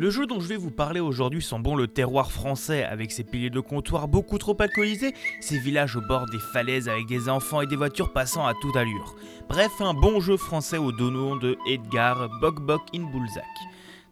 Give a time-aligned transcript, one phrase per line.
[0.00, 3.22] Le jeu dont je vais vous parler aujourd'hui sent bon le terroir français avec ses
[3.22, 7.60] piliers de comptoir beaucoup trop alcoolisés, ses villages au bord des falaises avec des enfants
[7.60, 9.14] et des voitures passant à toute allure.
[9.50, 13.44] Bref, un bon jeu français au nom de Edgar Bok Bok in Bulzac.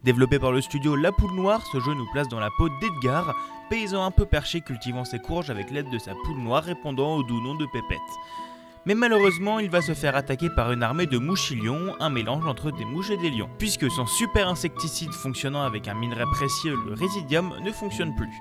[0.04, 3.34] Développé par le studio La Poule Noire, ce jeu nous place dans la peau d'Edgar,
[3.70, 7.22] paysan un peu perché cultivant ses courges avec l'aide de sa poule noire répondant au
[7.22, 7.98] doux nom de Pépette.
[8.88, 12.70] Mais malheureusement, il va se faire attaquer par une armée de mouchilions, un mélange entre
[12.70, 16.94] des mouches et des lions, puisque son super insecticide fonctionnant avec un minerai précieux, le
[16.94, 18.32] résidium, ne fonctionne plus.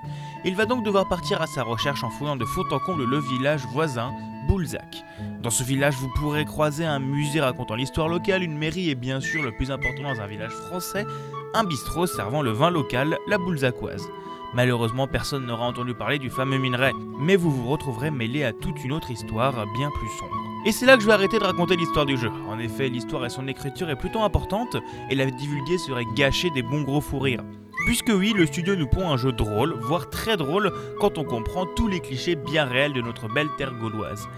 [0.46, 3.18] Il va donc devoir partir à sa recherche en fouillant de fond en comble le
[3.18, 4.10] village voisin,
[4.48, 5.04] Boulzac.
[5.42, 9.20] Dans ce village, vous pourrez croiser un musée racontant l'histoire locale, une mairie et bien
[9.20, 11.04] sûr, le plus important dans un village français,
[11.52, 14.08] un bistrot servant le vin local, la boulzacoise.
[14.54, 18.82] Malheureusement, personne n'aura entendu parler du fameux minerai, mais vous vous retrouverez mêlé à toute
[18.82, 20.34] une autre histoire bien plus sombre.
[20.66, 22.30] Et c'est là que je vais arrêter de raconter l'histoire du jeu.
[22.48, 24.76] En effet, l'histoire et son écriture est plutôt importante,
[25.10, 27.44] et la divulguer serait gâcher des bons gros fous rires.
[27.86, 31.66] Puisque oui, le studio nous pond un jeu drôle, voire très drôle, quand on comprend
[31.66, 34.28] tous les clichés bien réels de notre belle terre gauloise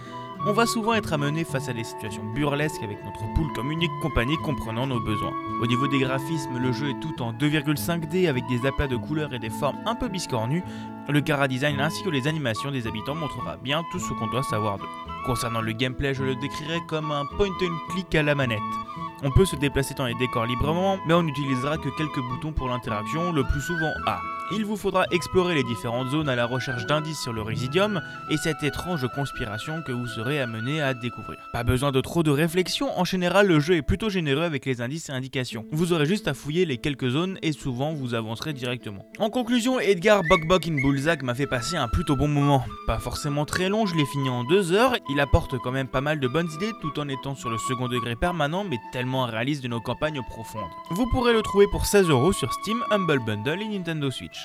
[0.47, 3.91] on va souvent être amené face à des situations burlesques avec notre poule comme unique
[4.01, 5.35] compagnie comprenant nos besoins.
[5.61, 9.35] Au niveau des graphismes, le jeu est tout en 2,5D avec des aplats de couleurs
[9.35, 10.65] et des formes un peu biscornues.
[11.09, 14.43] Le cara design ainsi que les animations des habitants montrera bien tout ce qu'on doit
[14.43, 14.87] savoir d'eux.
[15.27, 18.59] Concernant le gameplay, je le décrirais comme un point and click à la manette.
[19.23, 22.69] On peut se déplacer dans les décors librement, mais on n'utilisera que quelques boutons pour
[22.69, 24.21] l'interaction, le plus souvent A.
[24.53, 28.37] Il vous faudra explorer les différentes zones à la recherche d'indices sur le résidium et
[28.37, 31.39] cette étrange conspiration que vous serez amené à découvrir.
[31.53, 34.81] Pas besoin de trop de réflexion, en général le jeu est plutôt généreux avec les
[34.81, 35.67] indices et indications.
[35.71, 39.07] Vous aurez juste à fouiller les quelques zones et souvent vous avancerez directement.
[39.21, 42.65] En conclusion, Edgar Bok in Bullsack m'a fait passer un plutôt bon moment.
[42.89, 46.01] Pas forcément très long, je l'ai fini en deux heures, il apporte quand même pas
[46.01, 49.63] mal de bonnes idées tout en étant sur le second degré permanent mais tellement réaliste
[49.63, 50.71] de nos campagnes profondes.
[50.91, 54.40] Vous pourrez le trouver pour 16 euros sur Steam, Humble Bundle et Nintendo Switch.